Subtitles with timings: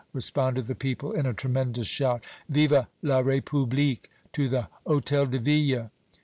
[0.13, 2.23] responded the people in a tremendous shout.
[2.49, 4.05] "Vive la République!
[4.33, 5.91] to the Hôtel de Ville!"